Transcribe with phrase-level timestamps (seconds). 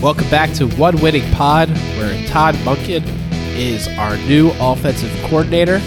[0.00, 3.02] Welcome back to One Winning Pod, where Todd Monken
[3.56, 5.78] is our new offensive coordinator.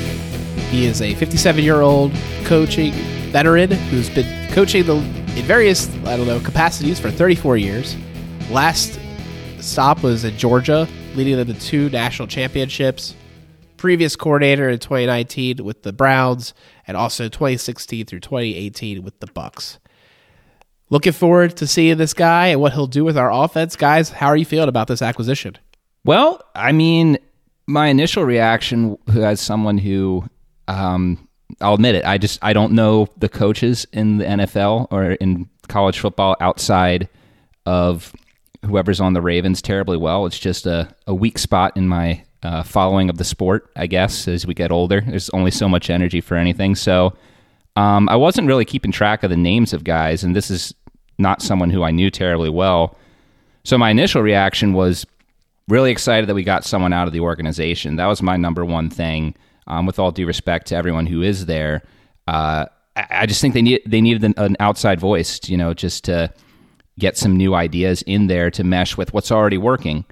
[0.70, 2.12] He is a 57 year old
[2.44, 2.92] coaching
[3.31, 7.96] veteran who's been coaching the, in various, I don't know, capacities for 34 years.
[8.49, 8.99] Last
[9.62, 13.16] stop was in Georgia, leading them to two national championships.
[13.78, 16.53] Previous coordinator in 2019 with the Browns,
[16.85, 19.77] and also 2016 through 2018 with the Bucs.
[20.91, 23.77] Looking forward to seeing this guy and what he'll do with our offense.
[23.77, 25.58] Guys, how are you feeling about this acquisition?
[26.04, 27.17] Well, I mean,
[27.66, 30.26] my initial reaction as someone who,
[30.67, 31.30] um,
[31.62, 35.50] I'll admit it, I just I don't know the coaches in the NFL or in
[35.70, 37.08] college football outside
[37.66, 38.14] of
[38.66, 40.26] whoever's on the Ravens terribly well.
[40.26, 44.28] It's just a, a weak spot in my uh, following of the sport, I guess,
[44.28, 45.00] as we get older.
[45.00, 46.76] There's only so much energy for anything.
[46.76, 47.16] So
[47.76, 50.73] um, I wasn't really keeping track of the names of guys, and this is
[51.22, 52.97] not someone who I knew terribly well.
[53.64, 55.05] So my initial reaction was
[55.67, 57.95] really excited that we got someone out of the organization.
[57.95, 59.36] That was my number one thing.
[59.67, 61.83] Um, with all due respect to everyone who is there,
[62.27, 65.73] uh, I, I, just think they need they needed an, an, outside voice, you know,
[65.73, 66.33] just to
[66.97, 70.03] get some new ideas in there to mesh with what's already working.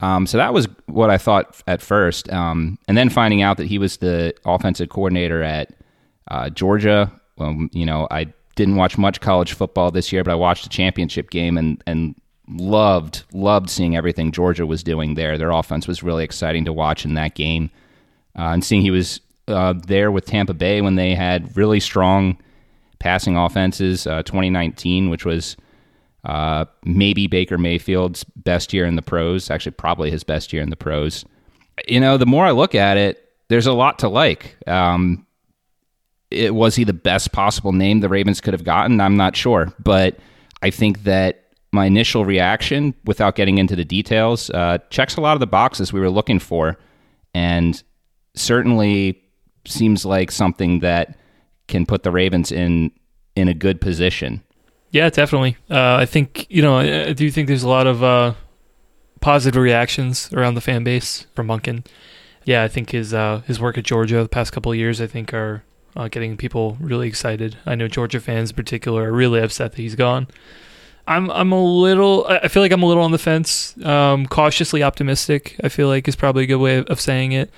[0.00, 3.66] Um, so that was what I thought at first, um, and then finding out that
[3.66, 5.72] he was the offensive coordinator at
[6.30, 7.10] uh, Georgia.
[7.38, 10.68] Well, you know, I didn't watch much college football this year, but I watched the
[10.68, 12.14] championship game and and
[12.48, 15.38] loved loved seeing everything Georgia was doing there.
[15.38, 17.70] Their offense was really exciting to watch in that game,
[18.36, 22.36] uh, and seeing he was uh, there with Tampa Bay when they had really strong
[22.98, 24.06] passing offenses.
[24.06, 25.56] Uh, 2019, which was
[26.24, 30.70] uh, maybe Baker Mayfield's best year in the pros, actually probably his best year in
[30.70, 31.24] the pros.
[31.86, 34.56] You know, the more I look at it, there's a lot to like.
[34.66, 35.24] Um,
[36.30, 39.00] it, was he the best possible name the Ravens could have gotten?
[39.00, 40.18] I'm not sure, but
[40.62, 45.34] I think that my initial reaction, without getting into the details, uh, checks a lot
[45.34, 46.78] of the boxes we were looking for,
[47.34, 47.82] and
[48.34, 49.22] certainly
[49.66, 51.18] seems like something that
[51.66, 52.90] can put the Ravens in
[53.36, 54.42] in a good position.
[54.90, 55.56] Yeah, definitely.
[55.70, 58.34] Uh, I think you know I, do think there's a lot of uh,
[59.20, 61.86] positive reactions around the fan base for Monken.
[62.44, 65.06] Yeah, I think his uh, his work at Georgia the past couple of years I
[65.06, 65.62] think are
[65.96, 67.56] uh, getting people really excited.
[67.66, 70.28] I know Georgia fans in particular are really upset that he's gone.
[71.06, 73.76] I'm I'm a little I feel like I'm a little on the fence.
[73.84, 75.56] Um, cautiously optimistic.
[75.64, 77.50] I feel like is probably a good way of, saying it.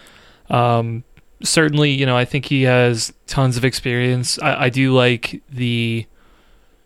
[0.48, 1.02] Um,
[1.42, 4.38] certainly, you know, I think he has tons of experience.
[4.38, 6.06] I, I do like the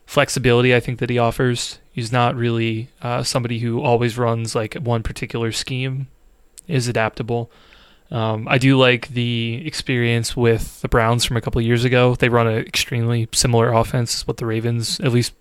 [0.06, 1.81] flexibility I think that he offers.
[1.93, 6.09] He's not really uh, somebody who always runs like one particular scheme.
[6.66, 7.50] Is adaptable.
[8.11, 12.15] Um, I do like the experience with the Browns from a couple years ago.
[12.15, 15.33] They run an extremely similar offense as what the Ravens, at least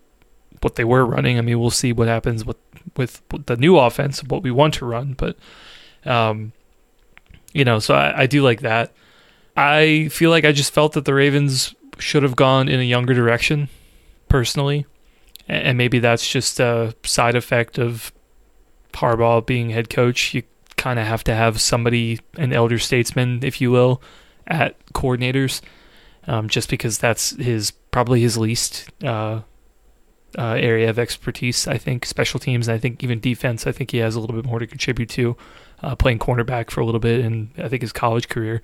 [0.62, 1.38] what they were running.
[1.38, 2.58] I mean, we'll see what happens with
[2.96, 5.38] with the new offense, what we want to run, but
[6.06, 6.52] um,
[7.54, 8.92] you know, so I, I do like that.
[9.56, 13.14] I feel like I just felt that the Ravens should have gone in a younger
[13.14, 13.70] direction,
[14.28, 14.86] personally,
[15.48, 18.12] and maybe that's just a side effect of
[18.94, 20.34] Harbaugh being head coach.
[20.34, 20.44] You
[20.84, 24.02] kind of have to have somebody, an elder statesman, if you will,
[24.46, 25.62] at coordinators,
[26.28, 29.40] um, just because that's his probably his least uh,
[30.38, 31.70] uh, area of expertise.
[31.70, 33.66] I think special teams, I think even defense.
[33.66, 35.38] I think he has a little bit more to contribute to,
[35.82, 38.62] uh, playing cornerback for a little bit, and I think his college career.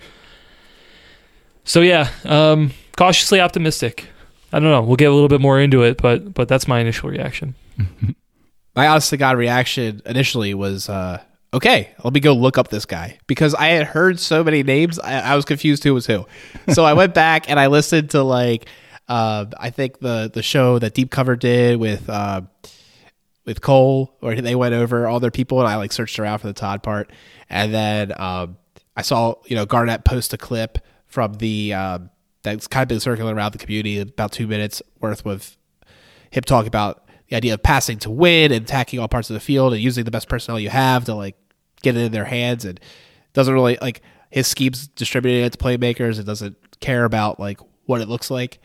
[1.64, 4.10] So yeah, um, cautiously optimistic.
[4.52, 4.82] I don't know.
[4.82, 7.56] We'll get a little bit more into it, but but that's my initial reaction.
[8.76, 11.22] my honest to god reaction initially was uh,
[11.54, 15.00] okay, let me go look up this guy because I had heard so many names,
[15.00, 16.26] I, I was confused who was who.
[16.74, 18.68] So I went back and I listened to like
[19.10, 22.42] uh, I think the the show that Deep Cover did with uh,
[23.46, 26.48] with Cole, where they went over all their people, and I like searched around for
[26.48, 27.12] the Todd part,
[27.50, 28.58] and then um,
[28.96, 30.78] I saw you know Garnett post a clip
[31.08, 32.00] from the uh,
[32.44, 35.58] that's kind of been circulating around the community about two minutes worth of
[36.30, 39.40] him talking about the idea of passing to win and attacking all parts of the
[39.40, 41.36] field and using the best personnel you have to like
[41.82, 42.80] get it in their hands and
[43.34, 48.02] doesn't really like his schemes distributing it to playmakers and doesn't care about like what
[48.02, 48.60] it looks like.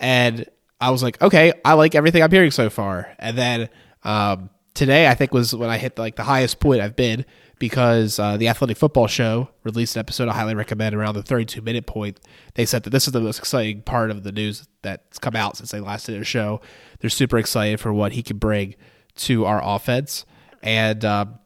[0.00, 0.46] And
[0.80, 3.14] I was like, okay, I like everything I'm hearing so far.
[3.18, 3.68] And then
[4.04, 7.24] um, today I think was when I hit like the highest point I've been
[7.62, 11.62] because uh, the Athletic Football Show released an episode I highly recommend around the 32
[11.62, 12.18] minute point.
[12.54, 15.56] They said that this is the most exciting part of the news that's come out
[15.56, 16.60] since they last did a show.
[16.98, 18.74] They're super excited for what he can bring
[19.18, 20.26] to our offense,
[20.60, 21.38] and um,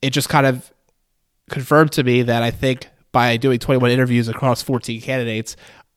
[0.00, 0.72] it just kind of
[1.48, 5.56] confirmed to me that I think by doing 21 interviews across 14 candidates,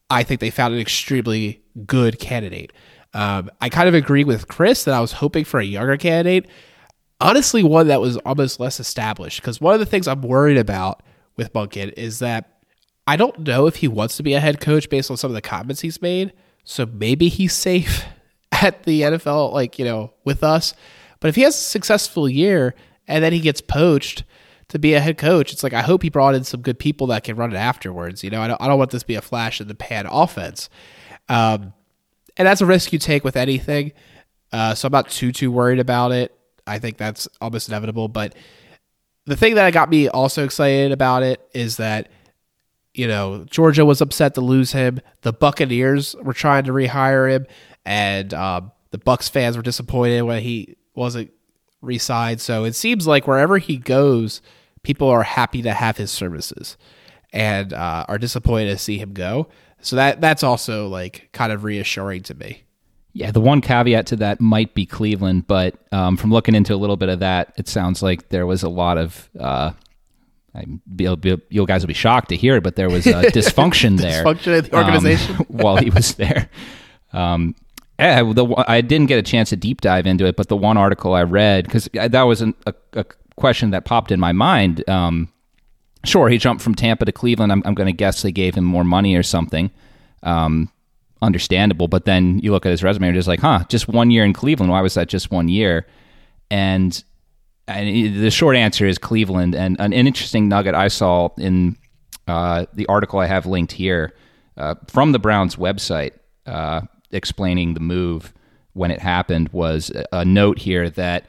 [0.10, 2.74] I think they found an extremely good candidate.
[3.14, 6.48] Um, I kind of agree with Chris that I was hoping for a younger candidate
[7.19, 11.01] honestly one that was almost less established because one of the things I'm worried about
[11.36, 12.54] with Monken is that
[13.06, 15.36] I don't know if he wants to be a head coach based on some of
[15.36, 16.33] the comments he's made.
[16.63, 18.06] So maybe he's safe
[18.51, 20.74] at the NFL, like, you know, with us.
[21.19, 22.75] But if he has a successful year
[23.07, 24.24] and then he gets poached
[24.69, 27.07] to be a head coach, it's like I hope he brought in some good people
[27.07, 28.24] that can run it afterwards.
[28.24, 30.06] You know, I don't, I don't want this to be a flash in the pan
[30.06, 30.69] offense.
[31.30, 31.74] Um,
[32.38, 33.92] and that's a risk you take with anything.
[34.51, 36.38] Uh, so I'm not too too worried about it.
[36.65, 38.07] I think that's almost inevitable.
[38.07, 38.36] But
[39.25, 42.10] the thing that got me also excited about it is that
[42.94, 45.00] you know Georgia was upset to lose him.
[45.21, 47.48] The Buccaneers were trying to rehire him,
[47.86, 51.31] and um, the Bucs fans were disappointed when he wasn't
[51.81, 52.39] re-signed.
[52.39, 54.42] So it seems like wherever he goes,
[54.83, 56.77] people are happy to have his services,
[57.31, 59.50] and uh, are disappointed to see him go.
[59.81, 62.63] So that that's also like kind of reassuring to me.
[63.13, 66.77] Yeah, the one caveat to that might be Cleveland, but um, from looking into a
[66.77, 69.30] little bit of that, it sounds like there was a lot of.
[69.39, 69.71] Uh,
[70.56, 70.65] I,
[70.98, 71.19] you'll,
[71.50, 74.24] you guys will be shocked to hear it, but there was uh, dysfunction there.
[74.24, 76.50] Dysfunction in the organization um, while he was there.
[77.12, 77.56] Um,
[78.00, 80.77] yeah, the, I didn't get a chance to deep dive into it, but the one
[80.77, 83.06] article I read because that was an, a, a,
[83.36, 84.88] question that popped in my mind.
[84.88, 85.31] Um,
[86.04, 87.51] sure, he jumped from Tampa to Cleveland.
[87.51, 89.71] I'm, I'm going to guess they gave him more money or something.
[90.21, 90.71] Um,
[91.24, 91.88] understandable.
[91.88, 94.34] But then you look at his resume and just like, huh, just one year in
[94.34, 94.72] Cleveland.
[94.72, 95.88] Why was that just one year?
[96.52, 97.04] And,
[97.68, 99.56] and the short answer is Cleveland.
[99.56, 101.78] And an interesting nugget I saw in
[102.28, 104.14] uh, the article I have linked here
[104.58, 106.12] uh, from the Browns website
[106.46, 106.81] uh,
[107.12, 108.34] explaining the move
[108.74, 111.26] when it happened was a note here that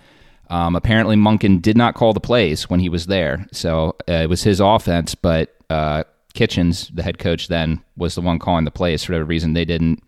[0.51, 3.47] um, apparently Monken did not call the plays when he was there.
[3.53, 8.21] So uh, it was his offense, but uh, Kitchens, the head coach then, was the
[8.21, 9.05] one calling the plays.
[9.05, 10.03] For whatever reason, they didn't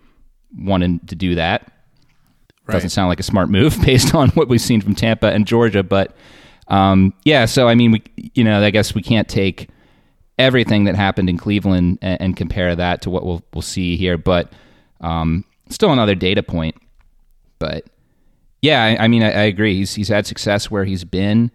[0.56, 1.73] want to do that.
[2.67, 2.75] Right.
[2.75, 5.82] Doesn't sound like a smart move based on what we've seen from Tampa and Georgia.
[5.82, 6.17] But
[6.69, 8.02] um, yeah, so I mean, we
[8.34, 9.69] you know, I guess we can't take
[10.38, 14.19] everything that happened in Cleveland and, and compare that to what we'll we'll see here.
[14.19, 14.52] But
[15.00, 16.76] um, still another data point.
[17.58, 17.87] But
[18.62, 19.76] yeah, I, I mean, I, I, agree.
[19.76, 21.50] He's he's had success where he's been,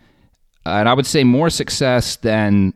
[0.66, 2.74] uh, and I would say more success than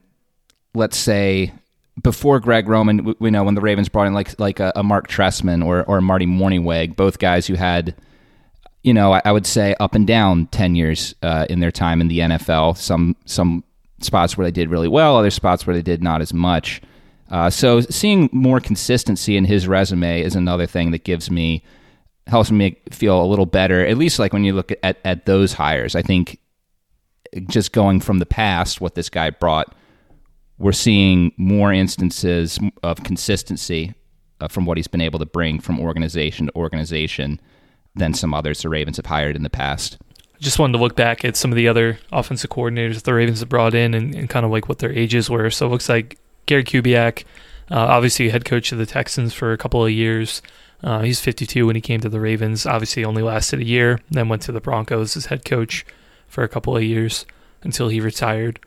[0.73, 1.53] let's say
[2.01, 5.07] before Greg Roman, we, know when the Ravens brought in like like a, a Marc
[5.07, 7.95] Trestman or or Marty Mornhinweg, both guys who had,
[8.83, 12.07] you know, I, I would say up and down tenures uh, in their time in
[12.07, 12.77] the NFL.
[12.77, 13.63] Some some
[14.01, 16.81] spots where they did really well, other spots where they did not as much.
[17.31, 21.63] Uh, so seeing more consistency in his resume is another thing that gives me
[22.27, 23.85] helps me feel a little better.
[23.85, 26.39] At least like when you look at at those hires, I think
[27.47, 29.73] just going from the past, what this guy brought
[30.57, 33.93] we're seeing more instances of consistency
[34.39, 37.39] uh, from what he's been able to bring from organization to organization
[37.95, 39.97] than some others the Ravens have hired in the past.
[40.35, 43.39] I just wanted to look back at some of the other offensive coordinators the Ravens
[43.39, 45.49] have brought in and, and kind of like what their ages were.
[45.49, 47.23] So it looks like Gary Kubiak,
[47.71, 50.41] uh, obviously head coach of the Texans for a couple of years.
[50.83, 52.65] Uh, he's 52 when he came to the Ravens.
[52.65, 53.99] Obviously, only lasted a year.
[54.11, 55.85] Then went to the Broncos as head coach
[56.27, 57.25] for a couple of years
[57.63, 58.59] until he retired.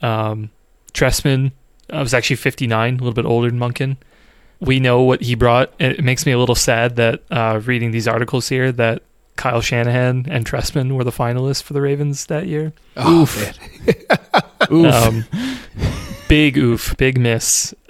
[0.00, 0.50] Um,
[0.92, 1.52] Trestman
[1.92, 3.96] uh, was actually 59, a little bit older than Monken.
[4.60, 5.72] We know what he brought.
[5.78, 9.02] It makes me a little sad that uh, reading these articles here that
[9.36, 12.74] Kyle Shanahan and Trestman were the finalists for the Ravens that year.
[12.96, 13.58] Oh, oof.
[14.70, 14.94] oof.
[14.94, 15.24] Um,
[16.28, 17.74] big oof, big miss.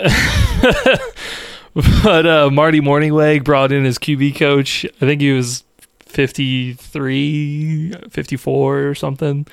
[2.04, 4.84] but uh, Marty Mornhinweg brought in his QB coach.
[4.84, 5.64] I think he was
[6.06, 9.46] 53, 54 or something,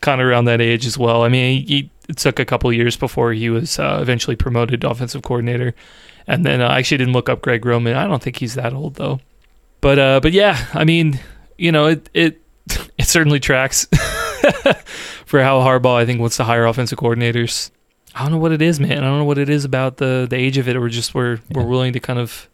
[0.00, 1.22] kind of around that age as well.
[1.22, 4.90] I mean, he, it took a couple years before he was uh, eventually promoted to
[4.90, 5.74] offensive coordinator.
[6.26, 7.96] And then uh, I actually didn't look up Greg Roman.
[7.96, 9.20] I don't think he's that old though.
[9.80, 11.20] But uh, but yeah, I mean,
[11.58, 12.42] you know, it it
[12.98, 13.84] it certainly tracks
[15.26, 17.70] for how Harbaugh I think wants to hire offensive coordinators.
[18.14, 18.98] I don't know what it is, man.
[18.98, 20.78] I don't know what it is about the the age of it.
[20.78, 21.40] We're just we're yeah.
[21.50, 22.48] we're willing to kind of,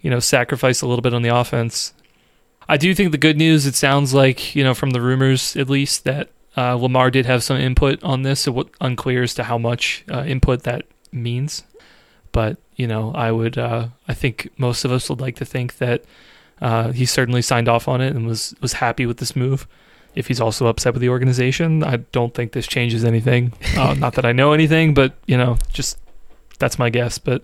[0.00, 1.94] you know, sacrifice a little bit on the offense.
[2.68, 3.66] I do think the good news.
[3.66, 6.28] It sounds like you know from the rumors at least that
[6.58, 10.04] uh, Lamar did have some input on this, so what, unclear as to how much
[10.10, 11.62] uh, input that means.
[12.32, 15.78] But you know, I would, uh, I think most of us would like to think
[15.78, 16.02] that
[16.60, 19.68] uh, he certainly signed off on it and was was happy with this move.
[20.16, 23.52] If he's also upset with the organization, I don't think this changes anything.
[23.76, 25.96] Uh, not that I know anything, but you know, just
[26.58, 27.18] that's my guess.
[27.18, 27.42] But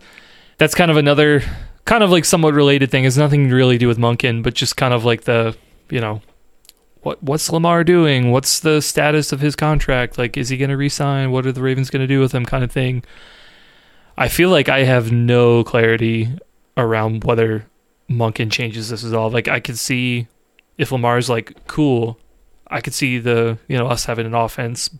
[0.59, 1.43] that's kind of another,
[1.85, 3.05] kind of like somewhat related thing.
[3.05, 5.57] It's nothing to really to do with Monken, but just kind of like the,
[5.89, 6.21] you know,
[7.05, 8.31] what what's Lamar doing?
[8.31, 10.19] What's the status of his contract?
[10.19, 11.31] Like, is he going to resign?
[11.31, 12.45] What are the Ravens going to do with him?
[12.47, 13.05] Kind of thing.
[14.17, 16.31] I feel like I have no clarity
[16.77, 17.67] around whether
[18.09, 19.31] Monken changes this at all.
[19.31, 20.29] Like, I could see
[20.79, 22.19] if Lamar's like, cool,
[22.69, 24.91] I could see the you know us having an offense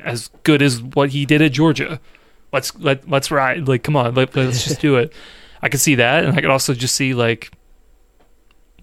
[0.00, 2.00] as good as what he did at Georgia.
[2.52, 3.68] Let's let let's ride.
[3.68, 5.12] Like, come on, let, let's just do it.
[5.62, 7.52] I could see that, and I could also just see like,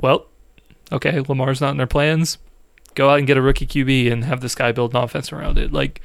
[0.01, 0.27] well,
[0.91, 2.37] okay, Lamar's not in their plans.
[2.95, 5.57] Go out and get a rookie QB and have this guy build an offense around
[5.57, 5.71] it.
[5.71, 6.01] Like,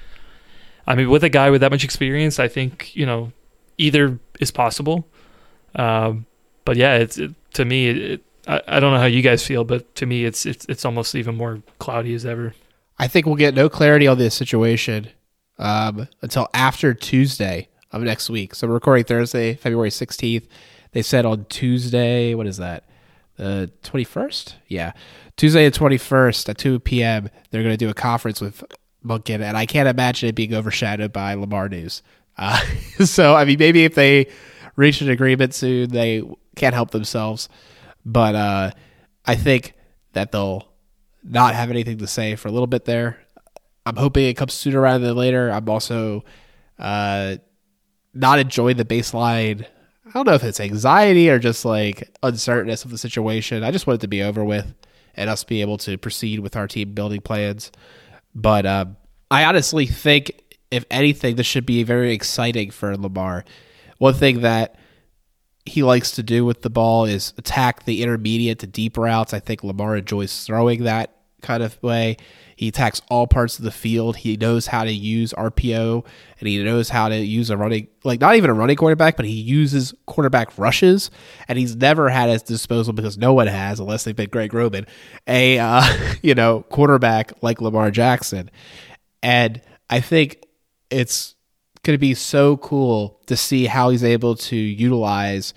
[0.87, 3.33] I mean, with a guy with that much experience, I think you know
[3.79, 5.09] either is possible.
[5.75, 6.27] Um,
[6.65, 7.89] but yeah, it's it, to me.
[7.89, 10.85] It, I, I don't know how you guys feel, but to me, it's it's it's
[10.85, 12.55] almost even more cloudy as ever.
[12.99, 15.09] I think we'll get no clarity on this situation
[15.59, 18.55] um, until after Tuesday of next week.
[18.55, 20.47] So we're recording Thursday, February 16th.
[20.93, 22.85] They said on Tuesday, what is that?
[23.41, 24.57] The 21st?
[24.69, 24.93] Yeah.
[25.39, 28.63] Tuesday the 21st at 2 p.m., they're going to do a conference with
[29.03, 32.03] Monken, and I can't imagine it being overshadowed by Lamar news.
[32.37, 32.61] Uh,
[33.07, 34.27] so, I mean, maybe if they
[34.77, 36.23] reach an agreement soon, they
[36.55, 37.49] can't help themselves.
[38.05, 38.71] But uh,
[39.25, 39.73] I think
[40.13, 40.69] that they'll
[41.25, 43.21] not have anything to say for a little bit there.
[43.87, 45.51] I'm hoping it comes sooner rather than later.
[45.51, 46.25] I'm also
[46.79, 47.37] uh,
[48.13, 49.65] not enjoying the baseline.
[50.11, 53.63] I don't know if it's anxiety or just like uncertainness of the situation.
[53.63, 54.75] I just want it to be over with
[55.15, 57.71] and us be able to proceed with our team building plans.
[58.35, 58.97] But um,
[59.31, 63.45] I honestly think, if anything, this should be very exciting for Lamar.
[63.99, 64.77] One thing that
[65.65, 69.33] he likes to do with the ball is attack the intermediate to deep routes.
[69.33, 72.17] I think Lamar enjoys throwing that kind of way.
[72.61, 74.19] He attacks all parts of the field.
[74.19, 76.05] He knows how to use RPO
[76.39, 79.25] and he knows how to use a running, like not even a running quarterback, but
[79.25, 81.11] he uses quarterback rushes.
[81.49, 84.53] And he's never had at his disposal because no one has, unless they've been Greg
[84.53, 84.85] Roman,
[85.27, 85.83] a uh,
[86.23, 88.51] you know quarterback like Lamar Jackson.
[89.23, 90.45] And I think
[90.91, 91.37] it's
[91.83, 95.55] going to be so cool to see how he's able to utilize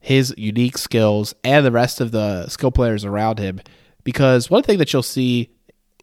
[0.00, 3.60] his unique skills and the rest of the skill players around him.
[4.04, 5.50] Because one thing that you'll see,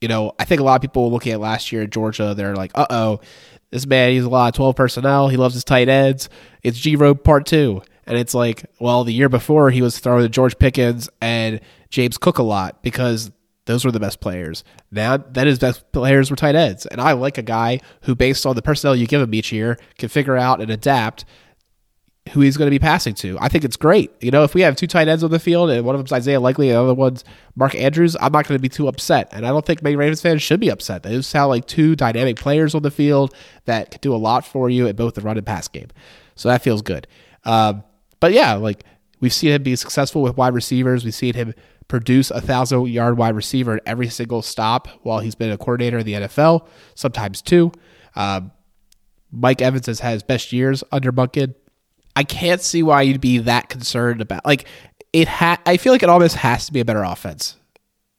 [0.04, 2.58] you know, I think a lot of people looking at last year in Georgia, they're
[2.58, 3.22] like, uh oh,
[3.72, 5.30] this man, he's a lot of 12 personnel.
[5.30, 6.28] He loves his tight ends.
[6.62, 7.82] It's G Road part two.
[8.06, 12.18] And it's like, well, the year before he was throwing to George Pickens and James
[12.18, 13.32] Cook a lot because
[13.64, 14.66] those were the best players.
[14.92, 16.86] Now, then his best players were tight ends.
[16.86, 19.80] And I like a guy who, based on the personnel you give him each year,
[19.98, 21.24] can figure out and adapt
[22.32, 23.38] who he's going to be passing to.
[23.42, 24.12] I think it's great.
[24.22, 26.13] You know, if we have two tight ends on the field and one of them's
[26.13, 27.25] Isaiah Likely and the other one's
[27.56, 29.27] Mark Andrews, I'm not going to be too upset.
[29.34, 31.03] And I don't think many Ravens fans should be upset.
[31.03, 34.46] They just sound like two dynamic players on the field that can do a lot
[34.46, 35.89] for you at both the run and pass game.
[36.36, 37.08] So that feels good.
[37.44, 37.84] Um,
[38.22, 38.86] but yeah, like
[39.20, 41.03] we've seen him be successful with wide receivers.
[41.03, 41.53] We've seen him
[41.89, 45.98] produce a thousand yard wide receiver at every single stop while he's been a coordinator
[45.98, 47.74] in the NFL, sometimes two.
[48.15, 48.51] Um,
[49.30, 51.56] Mike Evans has had his best years under Monken.
[52.15, 54.67] I can't see why you'd be that concerned about like
[55.12, 55.27] it.
[55.27, 57.58] Ha- I feel like it almost has to be a better offense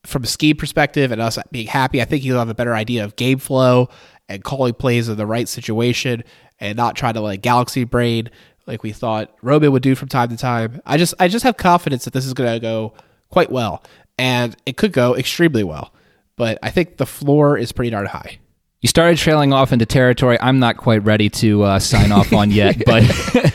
[0.07, 2.03] from a scheme perspective, and us being happy.
[2.03, 3.89] I think you'll have a better idea of game flow
[4.29, 6.25] and calling plays in the right situation,
[6.61, 8.31] and not try to like galaxy brain
[8.67, 10.81] like we thought Roman would do from time to time.
[10.87, 12.95] I just I just have confidence that this is going to go
[13.31, 13.83] quite well,
[14.19, 15.93] and it could go extremely well.
[16.37, 18.39] But I think the floor is pretty darn high.
[18.81, 22.51] You started trailing off into territory I'm not quite ready to uh, sign off on
[22.51, 23.03] yet, but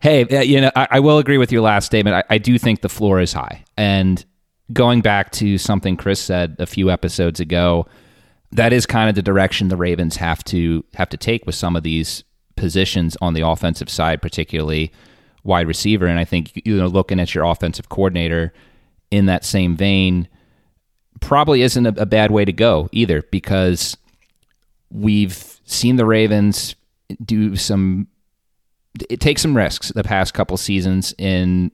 [0.00, 2.16] hey, uh, you know, I, I, will agree with your last statement.
[2.16, 4.24] I, I do think the floor is high, and
[4.72, 7.86] going back to something Chris said a few episodes ago,
[8.52, 11.76] that is kind of the direction the Ravens have to have to take with some
[11.76, 12.24] of these
[12.56, 14.92] positions on the offensive side, particularly
[15.44, 16.06] wide receiver.
[16.06, 18.52] And I think you know, looking at your offensive coordinator
[19.10, 20.28] in that same vein,
[21.20, 23.96] probably isn't a, a bad way to go either, because
[24.90, 26.74] we've seen the Ravens
[27.24, 28.06] do some
[29.08, 31.70] it takes some risks the past couple seasons in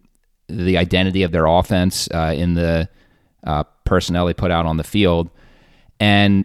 [0.48, 2.88] the identity of their offense, uh, in the
[3.44, 5.30] uh, personnel they put out on the field,
[5.98, 6.44] and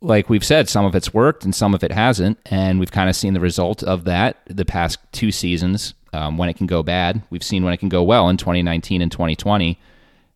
[0.00, 3.10] like we've said, some of it's worked and some of it hasn't, and we've kind
[3.10, 5.94] of seen the result of that the past two seasons.
[6.12, 9.00] Um, when it can go bad, we've seen when it can go well in 2019
[9.00, 9.78] and 2020.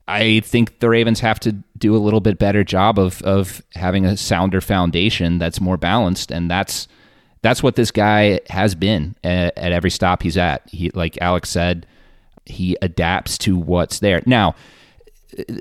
[0.06, 4.04] I think the Ravens have to do a little bit better job of of having
[4.04, 6.86] a sounder foundation that's more balanced, and that's
[7.44, 10.66] that's what this guy has been at, at every stop he's at.
[10.70, 11.86] He, like Alex said,
[12.46, 14.22] he adapts to what's there.
[14.24, 14.54] Now,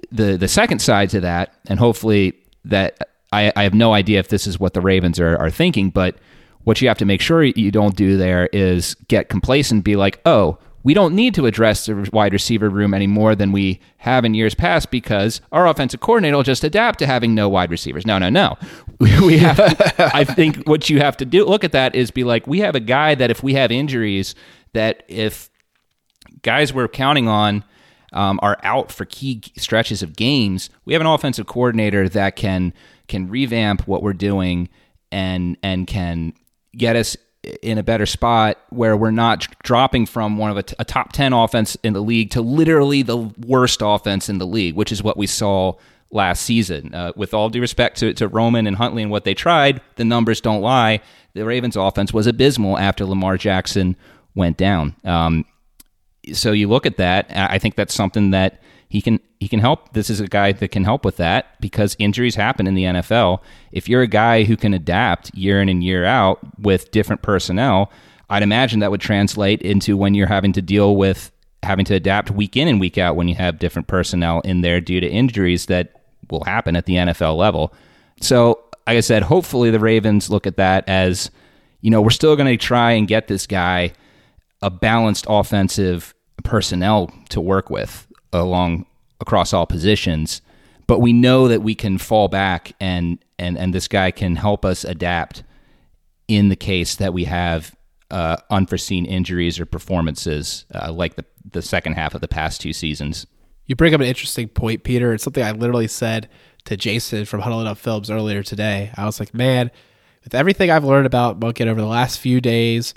[0.10, 4.30] the the second side to that, and hopefully that I, I have no idea if
[4.30, 6.16] this is what the Ravens are, are thinking, but
[6.64, 10.22] what you have to make sure you don't do there is get complacent, be like,
[10.26, 14.26] oh, we don't need to address the wide receiver room any more than we have
[14.26, 18.06] in years past because our offensive coordinator will just adapt to having no wide receivers.
[18.06, 18.58] No, no, no.
[19.00, 19.60] We have.
[20.00, 22.76] I think what you have to do look at that is be like, we have
[22.76, 24.36] a guy that if we have injuries,
[24.74, 25.50] that if
[26.42, 27.64] guys we're counting on
[28.14, 32.74] um, are out for key stretches of games, we have an offensive coordinator that can
[33.08, 34.70] can revamp what we're doing
[35.12, 36.34] and and can
[36.78, 37.18] get us
[37.62, 41.12] in a better spot where we're not dropping from one of a, t- a top
[41.12, 45.04] 10 offense in the league to literally the worst offense in the league, which is
[45.04, 45.74] what we saw
[46.10, 46.94] last season.
[46.94, 50.06] Uh, with all due respect to, to Roman and Huntley and what they tried, the
[50.06, 51.02] numbers don't lie.
[51.34, 53.98] The Ravens offense was abysmal after Lamar Jackson
[54.36, 54.96] went down.
[55.04, 55.46] Um,
[56.32, 58.62] so you look at that, I think that's something that
[58.94, 59.94] he can he can help.
[59.94, 63.40] This is a guy that can help with that because injuries happen in the NFL.
[63.72, 67.92] If you're a guy who can adapt year in and year out with different personnel,
[68.30, 71.32] I'd imagine that would translate into when you're having to deal with
[71.64, 74.80] having to adapt week in and week out when you have different personnel in there
[74.80, 77.74] due to injuries that will happen at the NFL level.
[78.22, 81.32] So, like I said, hopefully the Ravens look at that as,
[81.82, 83.94] you know, we're still going to try and get this guy
[84.62, 88.86] a balanced offensive personnel to work with along
[89.20, 90.42] across all positions.
[90.88, 94.66] But we know that we can fall back and and and this guy can help
[94.66, 95.44] us adapt
[96.28, 97.76] in the case that we have
[98.12, 102.74] uh, unforeseen injuries or performances uh, like the the second half of the past two
[102.74, 103.26] seasons.
[103.66, 105.14] You bring up an interesting point, Peter.
[105.14, 106.30] It's something I literally said
[106.66, 108.92] to Jason from Huddling Up Films earlier today.
[108.96, 109.72] I was like, man,
[110.24, 112.94] with everything I've learned about Monken over the last few days,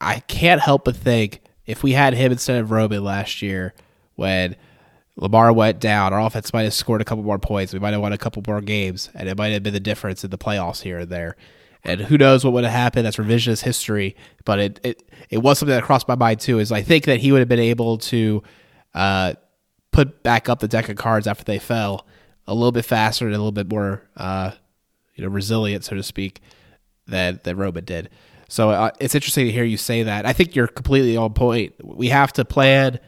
[0.00, 3.74] I can't help but think if we had him instead of Roman last year,
[4.14, 4.56] when
[5.16, 7.72] Lamar went down, our offense might have scored a couple more points.
[7.72, 10.24] We might have won a couple more games, and it might have been the difference
[10.24, 11.36] in the playoffs here and there.
[11.84, 13.04] And who knows what would have happened?
[13.04, 16.60] That's revisionist history, but it it, it was something that crossed my mind too.
[16.60, 18.42] Is I think that he would have been able to
[18.94, 19.34] uh,
[19.90, 22.06] put back up the deck of cards after they fell
[22.46, 24.52] a little bit faster and a little bit more uh,
[25.16, 26.40] you know resilient, so to speak,
[27.06, 28.10] than than Roman did.
[28.48, 30.24] So uh, it's interesting to hear you say that.
[30.24, 31.74] I think you're completely on point.
[31.82, 33.00] We have to plan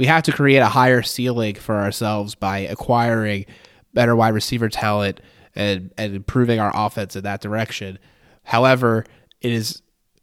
[0.00, 3.44] we have to create a higher ceiling for ourselves by acquiring
[3.92, 5.20] better wide receiver talent
[5.54, 7.98] and, and improving our offense in that direction.
[8.42, 9.04] However,
[9.42, 9.82] it is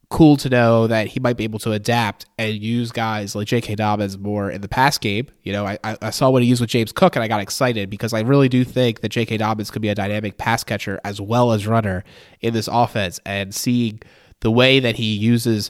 [0.10, 3.76] cool to know that he might be able to adapt and use guys like J.K.
[3.76, 5.28] Dobbins more in the pass game.
[5.44, 7.92] You know, I, I saw what he used with James Cook and I got excited
[7.92, 9.38] because I really do think that J.K.
[9.38, 12.04] Dobbins could be a dynamic pass catcher as well as runner
[12.42, 13.20] in this offense.
[13.28, 14.00] And seeing
[14.40, 15.70] the way that he uses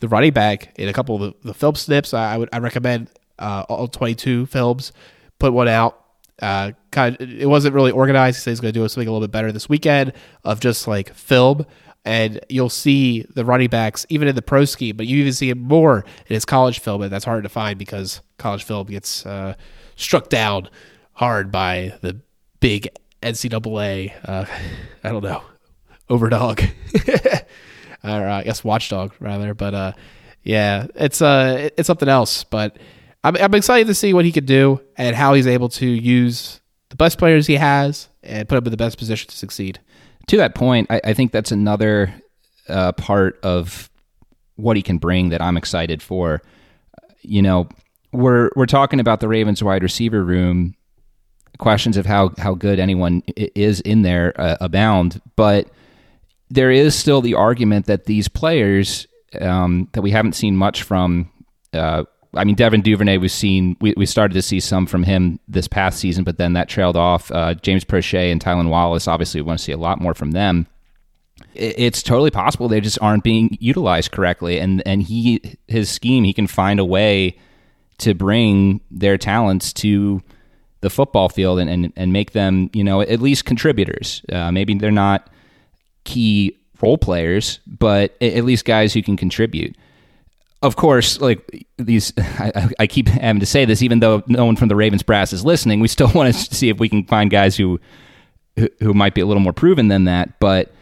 [0.00, 2.58] the running back in a couple of the, the film snips, I, I would I
[2.58, 4.92] recommend uh, all 22 films,
[5.38, 6.00] put one out.
[6.42, 8.38] Uh, kind of, it wasn't really organized.
[8.38, 10.88] He said he's going to do something a little bit better this weekend of just
[10.88, 11.64] like film.
[12.04, 15.48] And you'll see the running backs even in the pro scheme, but you even see
[15.48, 19.24] it more in his college film, and that's hard to find because college film gets
[19.24, 19.54] uh,
[19.96, 20.68] struck down
[21.14, 22.20] hard by the
[22.60, 22.88] big
[23.22, 24.12] NCAA.
[24.22, 24.44] Uh,
[25.04, 25.42] I don't know,
[26.10, 26.68] overdog,
[28.04, 29.54] or I guess watchdog rather.
[29.54, 29.92] But uh,
[30.42, 32.44] yeah, it's uh, it's something else.
[32.44, 32.76] But
[33.24, 36.60] I'm, I'm excited to see what he could do and how he's able to use
[36.90, 39.80] the best players he has and put him in the best position to succeed.
[40.28, 42.14] To that point, I, I think that's another
[42.68, 43.90] uh, part of
[44.56, 46.42] what he can bring that I'm excited for.
[47.22, 47.68] You know,
[48.12, 50.76] we're we're talking about the Ravens wide receiver room.
[51.58, 55.68] Questions of how how good anyone is in there uh, abound, but
[56.50, 59.06] there is still the argument that these players
[59.40, 61.30] um, that we haven't seen much from
[61.72, 62.04] uh,
[62.36, 65.68] I mean, Devin Duvernay, we've seen, we, we started to see some from him this
[65.68, 67.30] past season, but then that trailed off.
[67.30, 70.32] Uh, James Proche and Tylan Wallace, obviously, we want to see a lot more from
[70.32, 70.66] them.
[71.54, 74.58] It, it's totally possible they just aren't being utilized correctly.
[74.58, 77.38] And, and he, his scheme, he can find a way
[77.98, 80.22] to bring their talents to
[80.80, 84.22] the football field and, and, and make them, you know, at least contributors.
[84.30, 85.30] Uh, maybe they're not
[86.04, 89.74] key role players, but at least guys who can contribute
[90.64, 94.56] of course, like these, I, I, keep having to say this, even though no one
[94.56, 95.80] from the Ravens brass is listening.
[95.80, 97.78] We still want to see if we can find guys who,
[98.56, 100.40] who, might be a little more proven than that.
[100.40, 100.72] But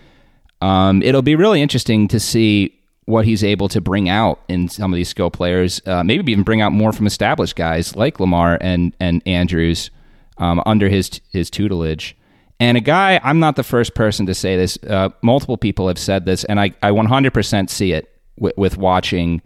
[0.60, 4.92] um, it'll be really interesting to see what he's able to bring out in some
[4.92, 5.82] of these skill players.
[5.84, 9.90] Uh, maybe even bring out more from established guys like Lamar and and Andrews
[10.38, 12.16] um, under his his tutelage.
[12.60, 14.78] And a guy, I'm not the first person to say this.
[14.88, 19.42] Uh, multiple people have said this, and I, I 100% see it with, with watching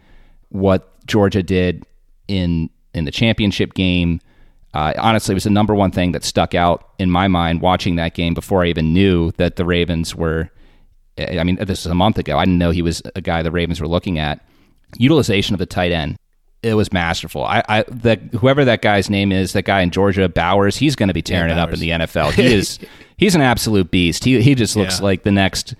[0.50, 1.85] what Georgia did
[2.28, 4.20] in in the championship game.
[4.74, 7.96] Uh, honestly, it was the number one thing that stuck out in my mind watching
[7.96, 10.50] that game before I even knew that the Ravens were.
[11.18, 12.37] I mean, this was a month ago.
[12.37, 14.44] I didn't know he was a guy the Ravens were looking at.
[14.98, 16.18] Utilization of the tight end,
[16.62, 17.42] it was masterful.
[17.42, 21.09] I, I that whoever that guy's name is, that guy in Georgia, Bowers, he's going
[21.09, 22.32] to be tearing yeah, it up in the NFL.
[22.35, 22.78] He is,
[23.16, 24.24] he's an absolute beast.
[24.24, 25.04] He he just looks yeah.
[25.04, 25.74] like the next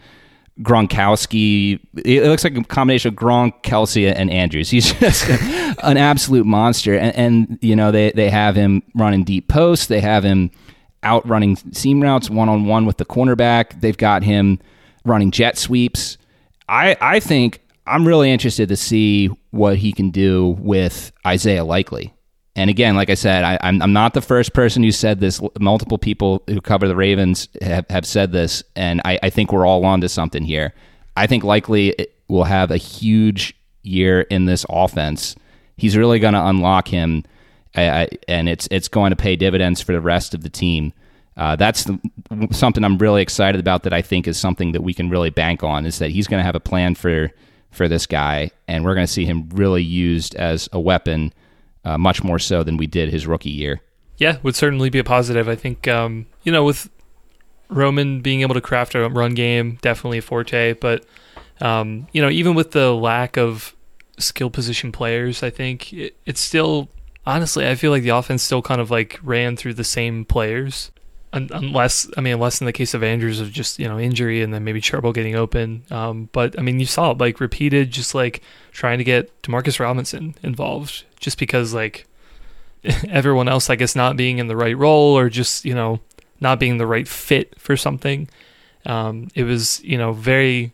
[0.63, 1.81] Gronkowski.
[2.05, 4.71] It looks like a combination of Gronk, Kelce, and Andrews.
[4.71, 6.97] He's just an absolute monster.
[6.97, 9.87] And, and, you know, they, they have him running deep posts.
[9.87, 10.51] They have him
[11.03, 13.81] out running seam routes one on one with the cornerback.
[13.81, 14.59] They've got him
[15.05, 16.19] running jet sweeps.
[16.69, 22.13] I, I think I'm really interested to see what he can do with Isaiah Likely.
[22.57, 25.21] And again, like I said, I, am I'm, I'm not the first person who said
[25.21, 25.43] this.
[25.61, 29.67] Multiple people who cover the Ravens have, have said this, and I, I think we're
[29.67, 30.73] all onto something here.
[31.17, 35.37] I think Likely it will have a huge year in this offense.
[35.77, 37.25] He's really going to unlock him,
[37.75, 40.95] uh, and it's it's going to pay dividends for the rest of the team.
[41.37, 42.01] Uh, that's the,
[42.53, 43.83] something I'm really excited about.
[43.83, 45.85] That I think is something that we can really bank on.
[45.85, 47.31] Is that he's going to have a plan for
[47.71, 51.35] for this guy, and we're going to see him really used as a weapon
[51.87, 53.81] uh, much more so than we did his rookie year.
[54.19, 55.49] Yeah, would certainly be a positive.
[55.49, 56.91] I think um, you know with
[57.69, 60.73] Roman being able to craft a run game, definitely a forte.
[60.75, 61.05] But
[61.61, 63.75] um, you know, even with the lack of
[64.19, 66.89] skill position players, I think it, it's still
[67.25, 70.91] honestly, I feel like the offense still kind of like ran through the same players.
[71.33, 74.55] Unless, I mean, unless in the case of Andrews of just you know injury and
[74.55, 75.83] then maybe Charbel getting open.
[75.91, 79.79] Um, but I mean, you saw it like repeated, just like trying to get Demarcus
[79.79, 82.07] Robinson involved, just because like
[83.09, 86.01] everyone else, I guess, not being in the right role or just you know
[86.41, 88.29] not being the right fit for something.
[88.87, 90.73] Um, it was you know very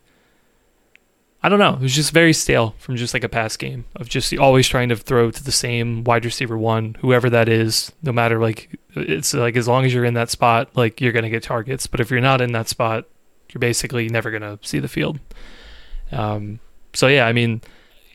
[1.45, 1.75] I don't know.
[1.75, 4.91] It was just very stale from just like a pass game of just always trying
[4.91, 9.35] to throw to the same wide receiver one, whoever that is, no matter like it's
[9.35, 11.89] like as long as you're in that spot, like you're gonna get targets.
[11.89, 13.07] But if you're not in that spot,
[13.53, 15.19] you're basically never gonna see the field.
[16.13, 16.61] Um,
[16.93, 17.61] so yeah, I mean,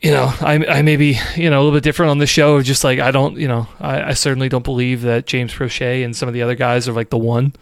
[0.00, 2.62] you know, I I may be you know a little bit different on the show.
[2.62, 6.16] Just like I don't, you know, I, I certainly don't believe that James Proche and
[6.16, 7.52] some of the other guys are like the one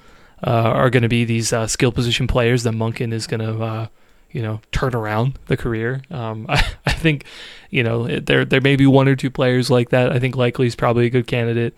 [0.46, 3.60] uh, are going to be these uh, skill position players that Monken is going to.
[3.62, 3.86] Uh,
[4.30, 6.02] you know turn around the career.
[6.10, 7.24] Um, I, I think
[7.70, 10.12] you know there there may be one or two players like that.
[10.12, 11.74] I think Likely is probably a good candidate.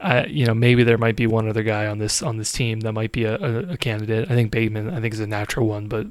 [0.00, 2.80] I, you know, maybe there might be one other guy on this on this team
[2.80, 4.30] that might be a, a, a candidate.
[4.30, 6.06] I think Bateman, I think, is a natural one, but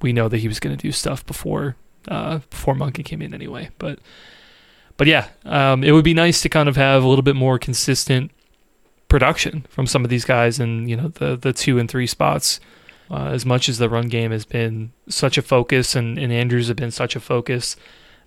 [0.00, 1.76] we know that he was going to do stuff before
[2.08, 3.70] uh, before Monkey came in anyway.
[3.78, 3.98] But
[4.96, 7.58] but yeah, um, it would be nice to kind of have a little bit more
[7.58, 8.30] consistent
[9.08, 12.60] production from some of these guys in you know the the two and three spots.
[13.12, 16.68] Uh, as much as the run game has been such a focus and, and Andrews
[16.68, 17.76] have been such a focus,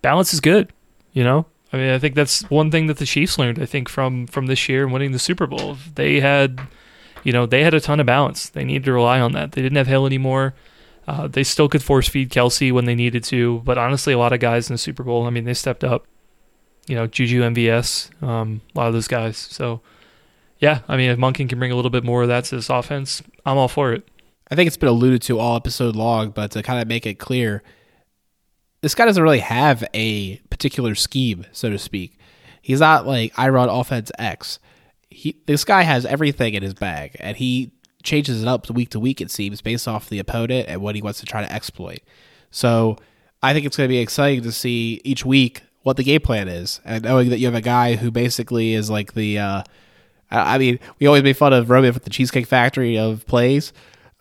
[0.03, 0.71] balance is good.
[1.11, 3.57] You know, I mean, I think that's one thing that the Chiefs learned.
[3.57, 6.59] I think from from this year and winning the Super Bowl, they had,
[7.23, 8.47] you know, they had a ton of balance.
[8.49, 9.53] They needed to rely on that.
[9.53, 10.53] They didn't have Hill anymore.
[11.07, 14.33] Uh, they still could force feed Kelce when they needed to, but honestly, a lot
[14.33, 16.05] of guys in the Super Bowl, I mean, they stepped up.
[16.87, 19.37] You know, Juju MVS, um, a lot of those guys.
[19.37, 19.81] So,
[20.59, 22.69] yeah, I mean, if Monken can bring a little bit more of that to this
[22.69, 24.07] offense, I'm all for it.
[24.49, 27.15] I think it's been alluded to all episode long, but to kind of make it
[27.15, 27.63] clear,
[28.81, 32.19] this guy doesn't really have a particular scheme, so to speak.
[32.61, 34.59] He's not like I run offense X.
[35.09, 37.71] He this guy has everything in his bag, and he
[38.03, 39.21] changes it up week to week.
[39.21, 41.99] It seems based off the opponent and what he wants to try to exploit.
[42.51, 42.97] So
[43.41, 46.47] I think it's going to be exciting to see each week what the game plan
[46.47, 49.39] is, and knowing that you have a guy who basically is like the.
[49.39, 49.63] Uh,
[50.31, 53.71] I mean, we always make fun of Roman with the Cheesecake Factory of plays,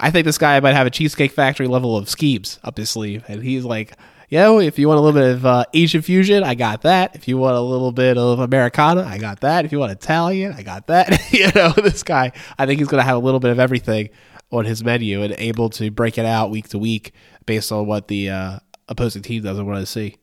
[0.01, 3.25] I think this guy might have a Cheesecake Factory level of schemes up his sleeve,
[3.29, 3.97] and he's like,
[4.29, 7.15] yo, if you want a little bit of uh, Asian fusion, I got that.
[7.15, 9.65] If you want a little bit of Americana, I got that.
[9.65, 11.21] If you want Italian, I got that.
[11.33, 14.09] you know, this guy, I think he's going to have a little bit of everything
[14.51, 17.13] on his menu and able to break it out week to week
[17.47, 20.17] based on what the uh, opposing team doesn't want to see.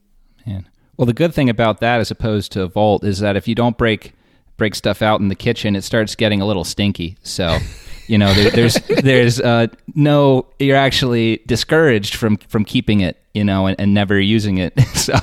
[0.45, 0.67] Man.
[0.97, 3.77] Well, the good thing about that, as opposed to Vault, is that if you don't
[3.77, 4.13] break
[4.57, 7.17] break stuff out in the kitchen, it starts getting a little stinky.
[7.23, 7.57] So.
[8.07, 13.43] You know, there, there's there's uh, no you're actually discouraged from from keeping it, you
[13.43, 14.73] know, and, and never using it.
[15.01, 15.17] So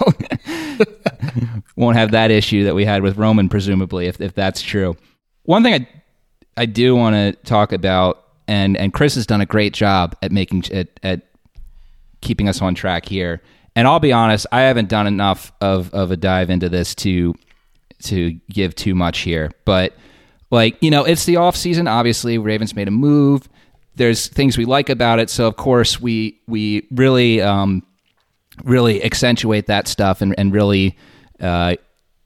[1.77, 4.97] won't have that issue that we had with Roman, presumably, if if that's true.
[5.45, 5.89] One thing I
[6.57, 10.33] I do want to talk about, and and Chris has done a great job at
[10.33, 11.23] making at, at
[12.21, 13.41] keeping us on track here.
[13.77, 17.35] And I'll be honest, I haven't done enough of of a dive into this to
[18.03, 19.95] to give too much here, but
[20.51, 21.87] like, you know, it's the off season.
[21.87, 23.49] Obviously, Ravens made a move.
[23.97, 27.83] There's things we like about it, so of course we we really um,
[28.65, 30.97] really accentuate that stuff and and really
[31.41, 31.77] uh,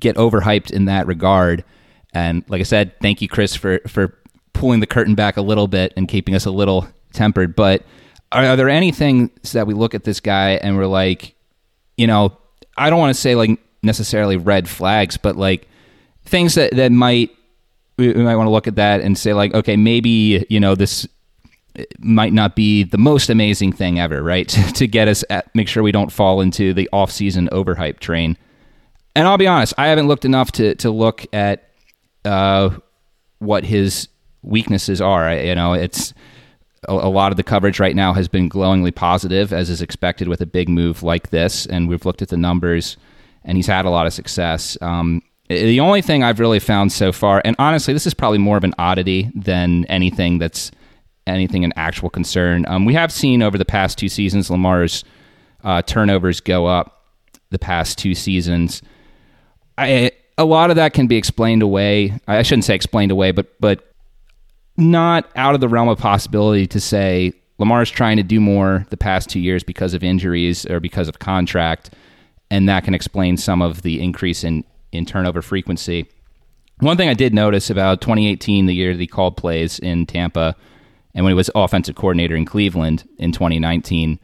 [0.01, 1.65] get overhyped in that regard.
[2.13, 4.19] And like I said, thank you, Chris, for for
[4.53, 7.57] pulling the curtain back a little bit and keeping us a little tempered.
[7.57, 7.85] But
[8.31, 11.35] are, are there any things that we look at this guy and we're like,
[11.97, 12.37] you know,
[12.77, 15.69] I don't want to say like necessarily red flags, but like
[16.25, 17.31] things that that might
[18.03, 20.75] we, we might want to look at that and say like, okay, maybe you know
[20.75, 21.07] this
[22.01, 24.49] might not be the most amazing thing ever, right?
[24.75, 28.37] to get us at make sure we don't fall into the off-season overhype train.
[29.15, 31.69] And I'll be honest, I haven't looked enough to to look at
[32.25, 32.71] uh,
[33.39, 34.09] what his
[34.43, 35.29] weaknesses are.
[35.29, 36.13] I, you know, it's
[36.89, 40.29] a, a, lot of the coverage right now has been glowingly positive, as is expected
[40.29, 41.67] with a big move like this.
[41.67, 42.97] And we've looked at the numbers,
[43.45, 44.77] and he's had a lot of success.
[44.81, 48.57] Um, the only thing I've really found so far, and honestly, this is probably more
[48.57, 50.71] of an oddity than anything that's
[51.27, 52.65] anything an actual concern.
[52.67, 55.05] Um, we have seen over the past two seasons Lamar's
[55.63, 57.07] uh, turnovers go up
[57.51, 58.83] the past two seasons.
[59.79, 62.19] I, a lot of that can be explained away.
[62.27, 63.93] I shouldn't say explained away, but but
[64.77, 68.97] not out of the realm of possibility to say Lamar's trying to do more the
[68.97, 71.91] past two years because of injuries or because of contract,
[72.51, 76.09] and that can explain some of the increase in in turnover frequency.
[76.79, 80.55] One thing I did notice about 2018, the year that he called plays in Tampa,
[81.15, 84.19] and when he was offensive coordinator in Cleveland in 2019,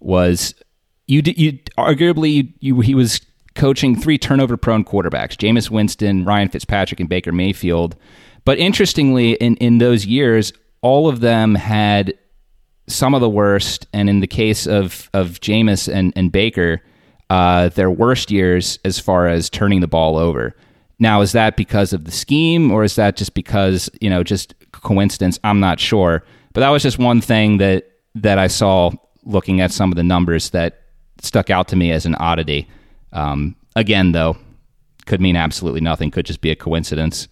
[0.00, 0.54] was
[1.06, 3.20] you you arguably you he was
[3.54, 7.96] coaching three turnover prone quarterbacks: Jameis Winston, Ryan Fitzpatrick, and Baker Mayfield.
[8.44, 12.14] But interestingly, in in those years, all of them had
[12.86, 16.82] some of the worst, and in the case of of Jameis and and Baker
[17.30, 20.54] uh, their worst years as far as turning the ball over.
[20.98, 24.54] Now, is that because of the scheme, or is that just because you know just
[24.72, 25.38] coincidence?
[25.44, 28.92] I'm not sure, but that was just one thing that that I saw
[29.24, 30.82] looking at some of the numbers that
[31.20, 32.68] stuck out to me as an oddity.
[33.12, 34.36] Um, again, though,
[35.06, 36.10] could mean absolutely nothing.
[36.10, 37.28] Could just be a coincidence.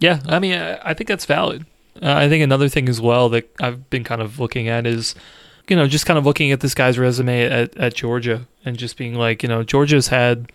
[0.00, 1.66] Yeah, I mean, I think that's valid.
[2.02, 5.14] Uh, I think another thing as well that I've been kind of looking at is
[5.68, 8.96] you know, just kind of looking at this guy's resume at, at Georgia and just
[8.96, 10.52] being like, you know, Georgia's had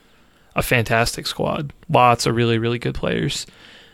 [0.55, 3.45] a fantastic squad, lots of really, really good players.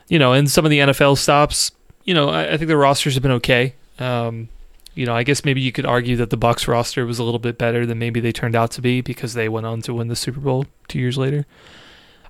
[0.07, 1.71] You know, and some of the NFL stops,
[2.03, 3.73] you know, I, I think the rosters have been okay.
[3.97, 4.49] Um,
[4.93, 7.39] you know, I guess maybe you could argue that the Bucs roster was a little
[7.39, 10.07] bit better than maybe they turned out to be because they went on to win
[10.07, 11.45] the Super Bowl two years later.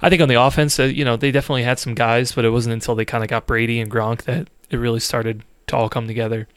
[0.01, 2.49] I think on the offense, uh, you know, they definitely had some guys, but it
[2.49, 5.89] wasn't until they kind of got Brady and Gronk that it really started to all
[5.89, 6.47] come together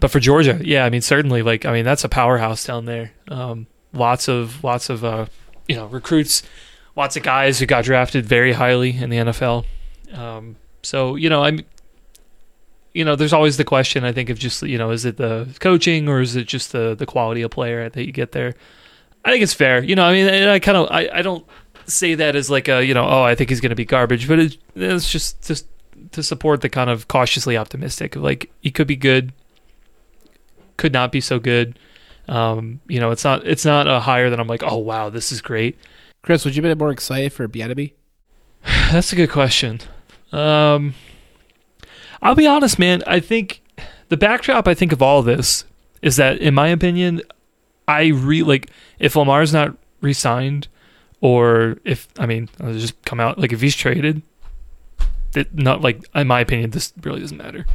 [0.00, 3.12] but for Georgia, yeah, I mean certainly like I mean that's a powerhouse down there.
[3.28, 5.26] Um, lots of lots of uh,
[5.68, 6.42] you know recruits,
[6.96, 9.64] lots of guys who got drafted very highly in the NFL.
[10.12, 11.64] Um, so you know I'm
[12.92, 15.48] you know there's always the question I think of just you know is it the
[15.60, 18.54] coaching or is it just the the quality of player that you get there.
[19.24, 19.82] I think it's fair.
[19.82, 21.46] You know I mean I kind of I, I don't
[21.86, 24.28] say that as like a you know oh I think he's going to be garbage,
[24.28, 25.66] but it, it's just just
[26.12, 28.16] to support the kind of cautiously optimistic.
[28.16, 29.32] Like he could be good
[30.76, 31.78] could not be so good.
[32.28, 35.32] Um, you know, it's not it's not a higher than I'm like, oh wow, this
[35.32, 35.78] is great.
[36.22, 37.92] Chris, would you been more excited for Bieniemy?
[38.64, 39.80] That's a good question.
[40.32, 40.94] Um,
[42.22, 43.02] I'll be honest, man.
[43.06, 43.62] I think
[44.08, 45.64] the backdrop I think of all this
[46.00, 47.20] is that, in my opinion,
[47.86, 50.68] I re like if Lamar's not re-signed,
[51.20, 54.22] or if I mean, I'll just come out like if he's traded,
[55.34, 57.66] it not like in my opinion, this really doesn't matter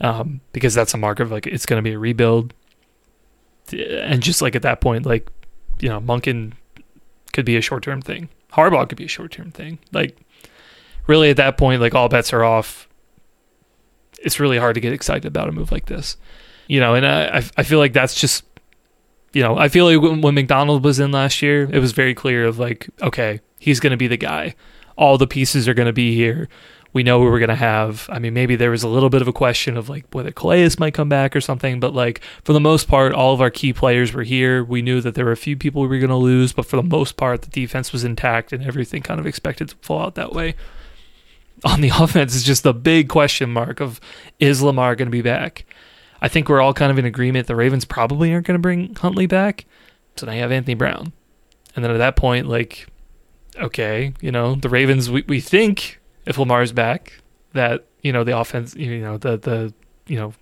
[0.00, 2.54] um, because that's a mark of like it's going to be a rebuild.
[3.72, 5.28] And just like at that point, like
[5.80, 6.52] you know, Monken
[7.32, 8.28] could be a short term thing.
[8.52, 9.78] Harbaugh could be a short term thing.
[9.92, 10.16] Like
[11.06, 12.88] really, at that point, like all bets are off.
[14.20, 16.16] It's really hard to get excited about a move like this,
[16.66, 16.94] you know.
[16.94, 18.44] And I I feel like that's just
[19.32, 22.14] you know I feel like when, when Macdonald was in last year, it was very
[22.14, 24.54] clear of like okay, he's going to be the guy.
[24.96, 26.48] All the pieces are going to be here
[26.92, 28.08] we know we were going to have.
[28.10, 30.70] I mean, maybe there was a little bit of a question of like whether Calais
[30.78, 33.72] might come back or something, but like for the most part, all of our key
[33.72, 34.64] players were here.
[34.64, 36.76] We knew that there were a few people we were going to lose, but for
[36.76, 40.14] the most part, the defense was intact and everything kind of expected to fall out
[40.14, 40.54] that way.
[41.64, 44.00] On the offense, is just the big question mark of
[44.38, 45.66] is Lamar going to be back?
[46.20, 48.94] I think we're all kind of in agreement the Ravens probably aren't going to bring
[48.94, 49.66] Huntley back.
[50.16, 51.12] So now you have Anthony Brown.
[51.76, 52.88] And then at that point, like,
[53.56, 55.97] okay, you know, the Ravens, we, we think
[56.28, 57.14] if Lamar's back,
[57.54, 59.74] that you know the offense, you know the the
[60.06, 60.34] you know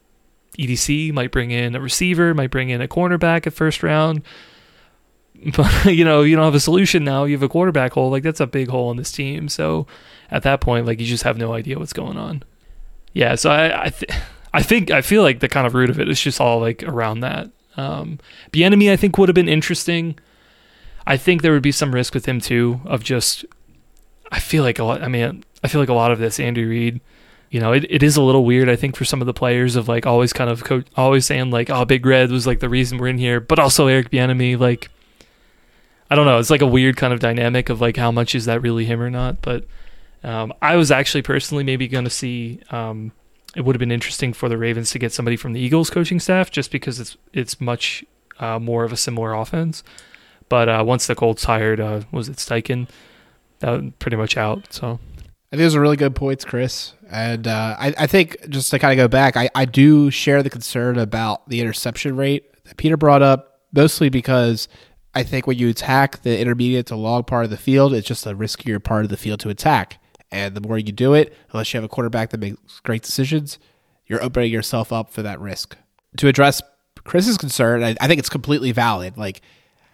[0.58, 4.22] EDC might bring in a receiver, might bring in a cornerback at first round.
[5.54, 7.24] But you know you don't have a solution now.
[7.24, 8.10] You have a quarterback hole.
[8.10, 9.50] Like that's a big hole in this team.
[9.50, 9.86] So
[10.30, 12.42] at that point, like you just have no idea what's going on.
[13.12, 13.34] Yeah.
[13.34, 14.10] So I I, th-
[14.54, 16.82] I think I feel like the kind of root of it is just all like
[16.84, 17.50] around that.
[17.76, 18.18] Um,
[18.50, 20.18] Bieniemy I think would have been interesting.
[21.06, 23.44] I think there would be some risk with him too of just
[24.32, 25.02] I feel like a lot.
[25.02, 27.00] I mean, I feel like a lot of this Andy Reid.
[27.50, 28.68] You know, it, it is a little weird.
[28.68, 31.50] I think for some of the players of like always kind of co- always saying
[31.50, 34.60] like, "Oh, Big Red was like the reason we're in here," but also Eric Bieniemy.
[34.60, 34.90] Like,
[36.08, 36.38] I don't know.
[36.38, 39.02] It's like a weird kind of dynamic of like how much is that really him
[39.02, 39.42] or not.
[39.42, 39.66] But
[40.22, 43.10] um, I was actually personally maybe going to see um,
[43.56, 46.20] it would have been interesting for the Ravens to get somebody from the Eagles coaching
[46.20, 48.04] staff, just because it's it's much
[48.38, 49.82] uh, more of a similar offense.
[50.48, 52.88] But uh, once the Colts hired, uh, was it Steichen?
[53.58, 54.72] That was pretty much out.
[54.72, 55.00] So
[55.52, 56.92] I think those are really good points, Chris.
[57.10, 60.42] And uh, I, I think just to kind of go back, I, I do share
[60.42, 64.66] the concern about the interception rate that Peter brought up, mostly because
[65.14, 68.26] I think when you attack the intermediate to long part of the field, it's just
[68.26, 70.00] a riskier part of the field to attack.
[70.32, 73.60] And the more you do it, unless you have a quarterback that makes great decisions,
[74.06, 75.76] you're opening yourself up for that risk.
[76.18, 76.60] To address
[77.04, 79.16] Chris's concern, I, I think it's completely valid.
[79.16, 79.42] Like,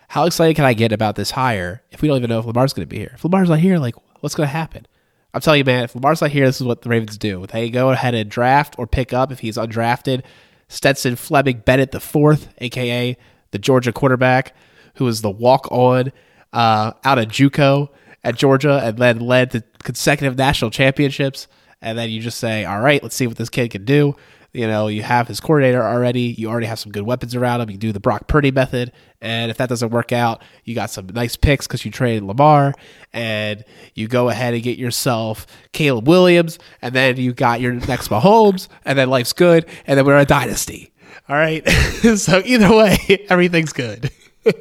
[0.08, 2.72] how excited can I get about this hire if we don't even know if Lamar's
[2.72, 3.12] going to be here?
[3.14, 4.86] If Lamar's not here, like, what's going to happen?
[5.34, 7.46] I'm telling you, man, if Lamar's not here, this is what the Ravens do.
[7.46, 10.22] They go ahead and draft or pick up if he's undrafted
[10.68, 13.16] Stetson Fleming Bennett the fourth, aka
[13.50, 14.54] the Georgia quarterback,
[14.94, 16.12] who was the walk on
[16.52, 17.88] uh, out of JUCO
[18.24, 21.48] at Georgia and then led to consecutive national championships.
[21.80, 24.16] And then you just say, all right, let's see what this kid can do.
[24.52, 26.34] You know, you have his coordinator already.
[26.36, 27.70] You already have some good weapons around him.
[27.70, 28.92] You do the Brock Purdy method.
[29.20, 32.74] And if that doesn't work out, you got some nice picks because you traded Lamar.
[33.14, 36.58] And you go ahead and get yourself Caleb Williams.
[36.82, 38.68] And then you got your next Mahomes.
[38.84, 39.66] And then life's good.
[39.86, 40.92] And then we're a dynasty.
[41.30, 41.66] All right.
[42.16, 42.98] so either way,
[43.30, 44.10] everything's good.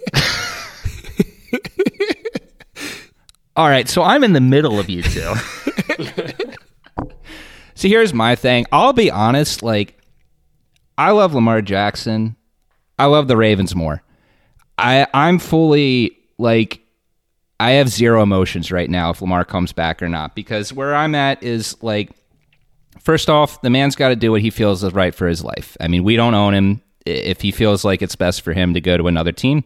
[3.53, 5.33] All right, so I'm in the middle of you two.
[7.81, 8.67] So here's my thing.
[8.71, 9.97] I'll be honest, like
[10.99, 12.35] I love Lamar Jackson.
[12.99, 14.03] I love the Ravens more.
[14.77, 16.81] I I'm fully like
[17.59, 21.15] I have zero emotions right now if Lamar comes back or not because where I'm
[21.15, 22.11] at is like
[22.99, 25.75] first off, the man's got to do what he feels is right for his life.
[25.79, 26.83] I mean, we don't own him.
[27.07, 29.63] If he feels like it's best for him to go to another team,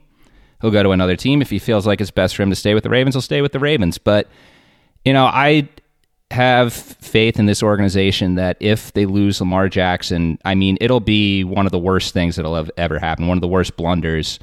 [0.62, 1.42] he'll go to another team.
[1.42, 3.42] If he feels like it's best for him to stay with the Ravens, he'll stay
[3.42, 3.98] with the Ravens.
[3.98, 4.30] But,
[5.04, 5.68] you know, I
[6.32, 11.44] have faith in this organization that if they lose Lamar Jackson, I mean, it'll be
[11.44, 14.40] one of the worst things that'll have ever happen, one of the worst blunders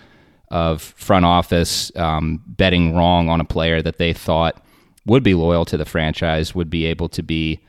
[0.50, 4.62] of front office um, betting wrong on a player that they thought
[5.06, 7.60] would be loyal to the franchise, would be able to be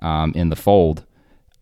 [0.00, 1.04] um, in the fold.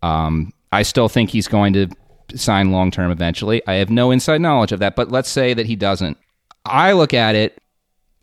[0.01, 1.87] Um, I still think he's going to
[2.35, 3.61] sign long term eventually.
[3.67, 6.17] I have no inside knowledge of that, but let's say that he doesn't.
[6.65, 7.61] I look at it,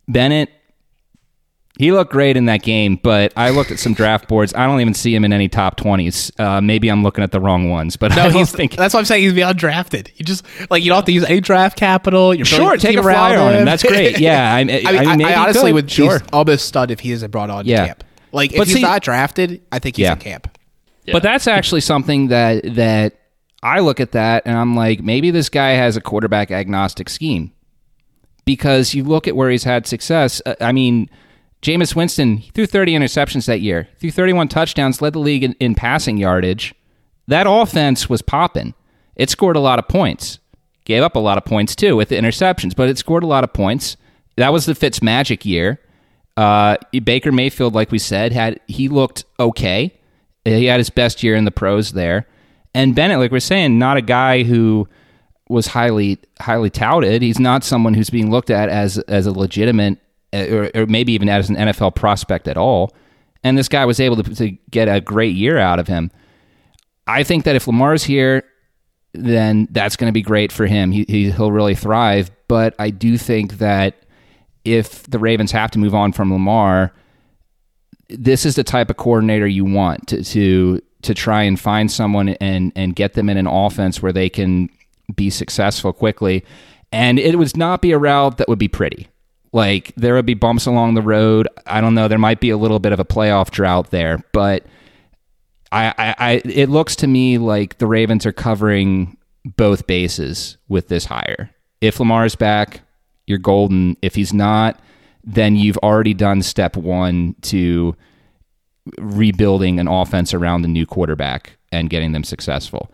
[0.07, 0.51] Bennett,
[1.79, 4.53] he looked great in that game, but I looked at some draft boards.
[4.55, 6.33] I don't even see him in any top 20s.
[6.39, 8.75] Uh, maybe I'm looking at the wrong ones, but No, I don't he's, think.
[8.77, 9.23] that's what I'm saying.
[9.23, 10.11] He's beyond drafted.
[10.17, 12.35] You just like you don't have to use any draft capital.
[12.35, 13.65] You're Sure, building take a flyer on him.
[13.65, 14.19] That's great.
[14.21, 16.19] Yeah, I, I, I mean, I, I, mean, honestly would sure.
[16.19, 17.87] be almost stunned if he isn't brought on Yeah.
[17.87, 18.05] camp.
[18.33, 20.13] Like if But he's see- not drafted, I think he's Yeah.
[20.15, 20.59] in camp.
[21.11, 23.15] But that's actually something that that
[23.63, 27.53] I look at that and I'm like, maybe this guy has a quarterback agnostic scheme.
[28.45, 30.41] Because you look at where he's had success.
[30.47, 31.09] uh, I mean,
[31.63, 35.75] Jameis Winston threw 30 interceptions that year, threw 31 touchdowns, led the league in, in
[35.75, 36.75] passing yardage.
[37.27, 38.75] That offense was popping.
[39.17, 40.39] It scored a lot of points.
[40.85, 43.45] Gave up a lot of points too with the interceptions, but it scored a lot
[43.45, 43.97] of points.
[44.37, 45.81] That was the Fitz magic year.
[46.37, 49.93] Uh, Baker Mayfield, like we said, had he looked okay.
[50.45, 52.27] He had his best year in the pros there.
[52.73, 54.89] And Bennett, like we're saying, not a guy who
[55.49, 57.23] was highly highly touted.
[57.23, 59.99] He's not someone who's being looked at as as a legitimate
[60.33, 62.95] Uh, or, or maybe even as an NFL prospect at all.
[63.43, 66.11] And this guy was able to, to get a great year out of him.
[67.07, 68.45] I think that if Lamar's here,
[69.15, 70.91] then that's going to be great for him.
[70.91, 72.31] He, he he'll really thrive.
[72.47, 74.05] But I do think that
[74.65, 76.93] if the Ravens have to move on from Lamar,
[78.09, 82.31] this is the type of coordinator you want to to to try and find someone
[82.31, 84.69] and and get them in an offense where they can
[85.15, 86.45] be successful quickly.
[86.93, 89.09] And it would not be a route that would be pretty.
[89.59, 91.49] Like there would be bumps along the road.
[91.67, 92.07] I don't know.
[92.07, 94.65] There might be a little bit of a playoff drought there, but
[95.73, 100.87] I, I, I it looks to me like the Ravens are covering both bases with
[100.87, 101.51] this hire.
[101.81, 102.83] If Lamar's back,
[103.27, 103.97] you're golden.
[104.01, 104.79] If he's not,
[105.25, 107.97] then you've already done step one to
[108.97, 112.93] rebuilding an offense around the new quarterback and getting them successful.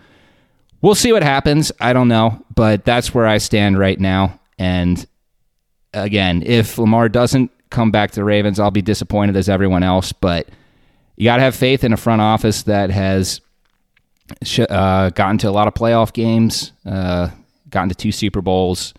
[0.80, 1.72] We'll see what happens.
[1.78, 4.40] I don't know, but that's where I stand right now.
[4.58, 5.06] And
[5.94, 10.12] again, if Lamar doesn't come back to the Ravens, I'll be disappointed as everyone else.
[10.12, 10.48] But
[11.16, 13.40] you got to have faith in a front office that has
[14.58, 17.30] uh, gotten to a lot of playoff games, uh,
[17.68, 18.94] gotten to two Super Bowls.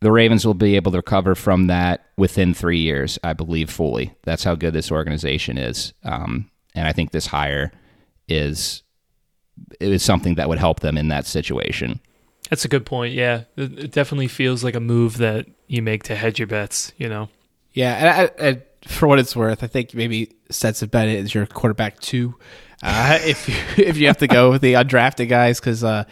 [0.00, 4.14] The Ravens will be able to recover from that within three years, I believe, fully.
[4.24, 5.94] That's how good this organization is.
[6.04, 7.72] Um, and I think this hire
[8.28, 8.82] is
[9.80, 11.98] is something that would help them in that situation.
[12.50, 13.14] That's a good point.
[13.14, 16.92] Yeah, it definitely feels like a move that you make to hedge your bets.
[16.96, 17.28] You know,
[17.72, 21.98] Yeah, and, I, for what it's worth, I think maybe Stetson Bennett is your quarterback
[22.00, 22.36] two
[22.82, 23.54] uh, if you,
[23.84, 26.04] if you have to go with the undrafted guys, because uh,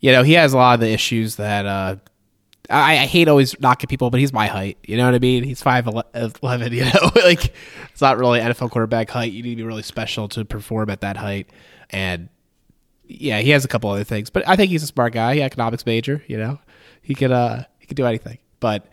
[0.00, 1.96] you know he has a lot of the issues that uh,
[2.70, 4.78] I, I hate always knocking people, but he's my height.
[4.84, 5.44] You know what I mean?
[5.44, 6.72] He's five eleven.
[6.72, 7.54] You know, like
[7.90, 9.32] it's not really NFL quarterback height.
[9.32, 11.48] You need to be really special to perform at that height,
[11.90, 12.28] and
[13.06, 15.34] yeah, he has a couple other things, but I think he's a smart guy.
[15.34, 16.22] He economics major.
[16.26, 16.58] You know,
[17.02, 18.86] he could uh he could do anything, but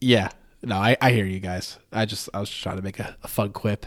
[0.00, 0.30] yeah,
[0.60, 1.78] no, I, I hear you guys.
[1.92, 3.86] I just I was just trying to make a, a fun quip.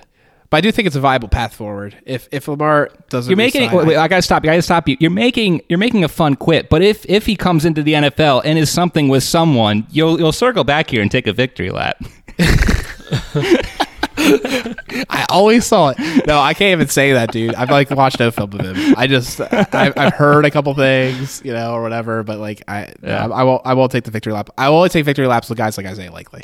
[0.50, 1.98] But I do think it's a viable path forward.
[2.06, 3.64] If if Lamar doesn't, You're making.
[3.64, 4.46] resign, Wait, wait, I gotta stop.
[4.46, 4.52] you.
[4.52, 4.96] I gotta stop you.
[5.02, 5.64] You're making.
[5.68, 6.70] You're making a fun quit.
[6.70, 10.32] But if if he comes into the NFL and is something with someone, you'll you'll
[10.32, 12.02] circle back here and take a victory lap.
[15.10, 16.28] I always saw it.
[16.28, 17.56] No, I can't even say that, dude.
[17.56, 18.96] I've like watched no film of him.
[18.98, 22.24] I just I've, I've heard a couple things, you know, or whatever.
[22.24, 23.26] But like I, Yeah.
[23.28, 24.50] I, I won't I won't take the victory lap.
[24.58, 26.44] I will only take victory laps with guys like Isaiah Likely.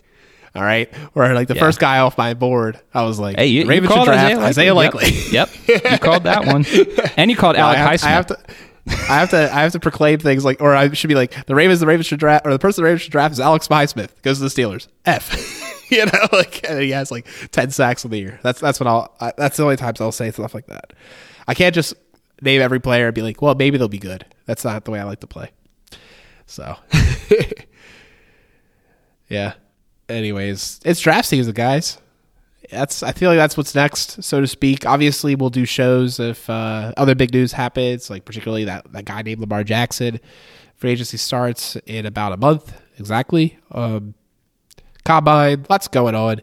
[0.55, 1.59] All right, where like the Yeah.
[1.59, 4.35] first guy off my board, I was like, Hey, you, Ravens you should called draft
[4.39, 5.09] Isaiah Likely.
[5.31, 5.49] Yep.
[5.67, 5.91] Yep.
[5.91, 6.65] you called that one,
[7.17, 8.05] and you called No, I, Alec have, Highsmith.
[8.05, 8.37] I have to.
[8.87, 9.37] I have to.
[9.37, 11.79] I have to proclaim things like, or I should be like, the Ravens.
[11.79, 14.09] The Ravens should draft, or the person the Ravens should draft is Alex Highsmith.
[14.23, 14.87] Goes to the Steelers.
[15.05, 15.75] F.
[15.97, 18.39] you know, like he has like ten sacks in the year.
[18.43, 19.15] That's that's what I'll.
[19.19, 20.93] I, that's the only times I'll say stuff like that.
[21.47, 21.93] I can't just
[22.41, 24.25] name every player and be like, well, maybe they'll be good.
[24.45, 25.51] That's not the way I like to play.
[26.45, 26.75] So,
[29.29, 29.53] yeah.
[30.07, 31.99] Anyways, it's draft season, guys
[32.69, 34.85] that's I feel like that's what's next, so to speak.
[34.85, 39.21] Obviously, we'll do shows if uh, other big news happens, like particularly that that guy
[39.21, 40.19] named Lamar Jackson.
[40.75, 43.57] Free agency starts in about a month exactly.
[43.71, 44.13] Um,
[45.05, 46.41] combine, lots going on,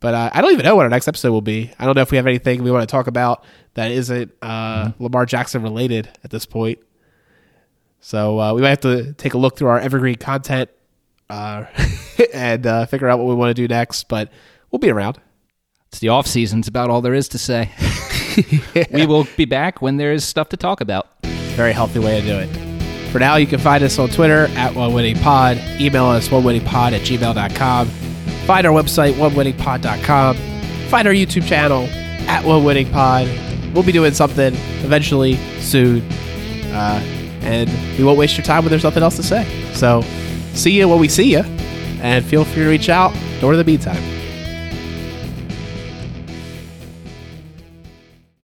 [0.00, 1.72] but uh, I don't even know what our next episode will be.
[1.78, 3.44] I don't know if we have anything we want to talk about
[3.74, 6.78] that isn't uh, Lamar Jackson related at this point.
[8.00, 10.68] So uh, we might have to take a look through our evergreen content
[11.30, 11.64] uh,
[12.34, 14.08] and uh, figure out what we want to do next.
[14.08, 14.30] But
[14.70, 15.20] we'll be around.
[15.88, 16.58] It's the off season.
[16.58, 17.70] It's about all there is to say.
[18.90, 21.06] We will be back when there is stuff to talk about.
[21.22, 22.63] Very healthy way to do it.
[23.14, 25.56] For now, you can find us on Twitter at One Winning Pod.
[25.80, 27.86] Email us onewinningpod at gmail.com.
[27.86, 30.36] Find our website, onewinningpod.com.
[30.88, 31.84] Find our YouTube channel
[32.28, 33.28] at One Winning Pod.
[33.72, 34.52] We'll be doing something
[34.82, 36.02] eventually soon.
[36.72, 37.00] Uh,
[37.42, 39.46] and we won't waste your time when there's nothing else to say.
[39.74, 40.02] So,
[40.54, 41.44] see you when we see you.
[42.02, 43.14] And feel free to reach out.
[43.44, 44.02] Or in the meantime.